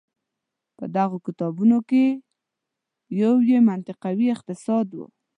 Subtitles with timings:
[0.77, 2.05] په دغو کتابونو کې
[3.21, 4.99] یو یې منطقوي اقتصاد و.